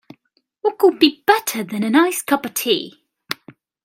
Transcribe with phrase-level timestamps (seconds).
[0.61, 3.05] What could be better than a nice cup of tea?